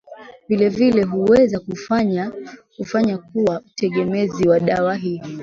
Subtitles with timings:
[0.49, 1.59] vilevile huweza
[2.77, 5.21] kufanya kuwa tegemezi wa dawa hii